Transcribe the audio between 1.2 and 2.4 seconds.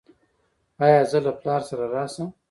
له پلار سره راشم؟